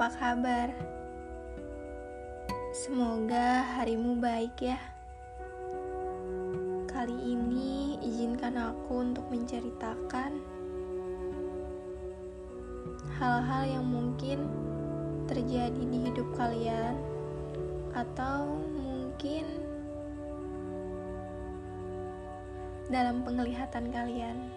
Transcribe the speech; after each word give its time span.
apa 0.00 0.16
kabar? 0.16 0.72
Semoga 2.72 3.60
harimu 3.76 4.16
baik 4.16 4.72
ya. 4.72 4.80
Kali 6.88 7.36
ini 7.36 8.00
izinkan 8.00 8.56
aku 8.56 9.04
untuk 9.04 9.28
menceritakan 9.28 10.40
hal-hal 13.20 13.62
yang 13.68 13.84
mungkin 13.84 14.48
terjadi 15.28 15.68
di 15.84 16.08
hidup 16.08 16.32
kalian 16.32 16.96
atau 17.92 18.56
mungkin 18.80 19.44
dalam 22.88 23.20
penglihatan 23.20 23.92
kalian. 23.92 24.48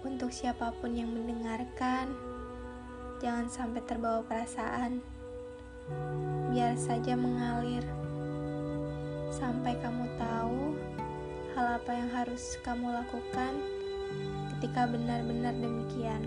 Untuk 0.00 0.32
siapa 0.32 0.72
pun 0.80 0.96
yang 0.96 1.12
mendengarkan, 1.12 2.29
jangan 3.20 3.52
sampai 3.52 3.84
terbawa 3.84 4.24
perasaan. 4.24 5.04
Biar 6.50 6.72
saja 6.80 7.12
mengalir 7.12 7.84
sampai 9.28 9.76
kamu 9.76 10.08
tahu 10.16 10.74
hal 11.52 11.76
apa 11.76 11.92
yang 11.92 12.10
harus 12.16 12.56
kamu 12.64 12.88
lakukan 12.88 13.52
ketika 14.56 14.88
benar-benar 14.88 15.52
demikian. 15.52 16.24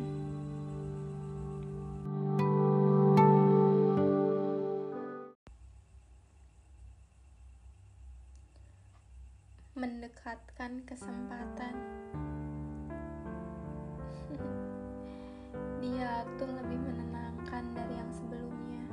Mendekatkan 9.74 10.86
kesempatan. 10.86 11.76
Dia 16.24 16.40
tuh 16.40 16.56
lebih 16.56 16.80
menenangkan 16.80 17.76
dari 17.76 18.00
yang 18.00 18.08
sebelumnya. 18.16 18.88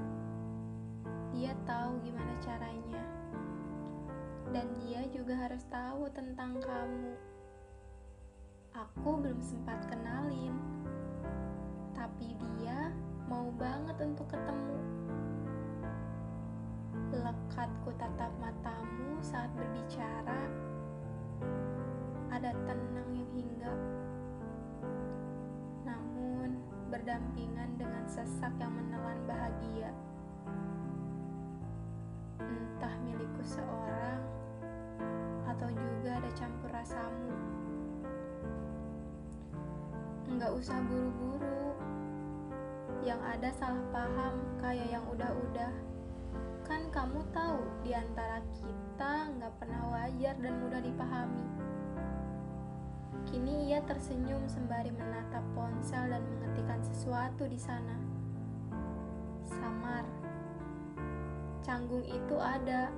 Dia 1.30 1.54
tahu 1.62 2.02
gimana 2.02 2.34
caranya. 2.42 3.06
Dan 4.50 4.66
dia 4.82 5.06
juga 5.14 5.38
harus 5.38 5.62
tahu 5.70 6.10
tentang 6.10 6.58
kamu. 6.58 7.14
Aku 8.74 9.22
belum 9.22 9.38
sempat 9.46 9.78
kenalin. 9.86 10.58
Tapi 11.94 12.34
dia 12.34 12.90
mau 13.30 13.46
banget 13.54 13.94
untuk 14.02 14.26
ketemu. 14.26 14.82
Lekat 17.14 17.70
ku 17.86 17.94
tatap 17.94 18.34
matamu 18.42 19.22
saat 19.22 19.54
berbicara. 19.54 20.50
Ada 22.34 22.58
tenang 22.66 23.06
yang 23.14 23.30
hinggap 23.30 23.78
berdampingan 26.90 27.78
dengan 27.78 28.02
sesak 28.10 28.50
yang 28.58 28.74
menelan 28.74 29.22
bahagia. 29.24 29.94
Entah 32.42 32.94
milikku 33.06 33.46
seorang 33.46 34.18
atau 35.46 35.70
juga 35.70 36.18
ada 36.18 36.30
campur 36.34 36.70
rasamu. 36.74 37.30
Enggak 40.30 40.50
usah 40.58 40.78
buru-buru. 40.90 41.78
Yang 43.06 43.20
ada 43.38 43.50
salah 43.56 43.86
paham 43.94 44.34
kayak 44.58 44.88
yang 44.90 45.04
udah-udah. 45.08 45.72
Kan 46.66 46.86
kamu 46.90 47.22
tahu 47.30 47.62
di 47.86 47.94
antara 47.94 48.42
kita 48.58 49.30
nggak 49.38 49.54
pernah 49.62 49.82
wajar 49.94 50.34
dan 50.42 50.54
mudah 50.58 50.82
dipahami. 50.82 51.46
Kini 53.30 53.49
tersenyum 53.84 54.44
sembari 54.48 54.92
menatap 54.92 55.44
ponsel 55.56 56.10
dan 56.12 56.22
mengetikkan 56.24 56.80
sesuatu 56.84 57.48
di 57.48 57.56
sana. 57.56 57.96
Samar. 59.46 60.04
Canggung 61.60 62.02
itu 62.08 62.36
ada, 62.40 62.88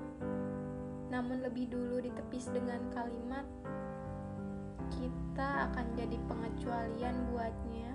namun 1.13 1.45
lebih 1.45 1.69
dulu 1.69 2.01
ditepis 2.01 2.49
dengan 2.55 2.81
kalimat 2.95 3.45
kita 4.93 5.69
akan 5.69 5.87
jadi 5.97 6.17
pengecualian 6.29 7.17
buatnya. 7.33 7.91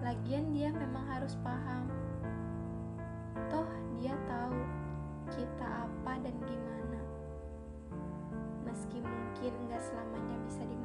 Lagian 0.00 0.48
dia 0.56 0.72
memang 0.72 1.04
harus 1.12 1.36
paham. 1.44 1.84
Toh 3.52 3.68
dia 4.00 4.16
tahu 4.24 4.60
kita 5.28 5.66
apa 5.84 6.12
dan 6.24 6.36
gimana. 6.48 7.00
Meski 8.64 9.04
mungkin 9.04 9.52
nggak 9.68 9.82
selamanya 9.84 10.36
bisa 10.48 10.64
di 10.64 10.76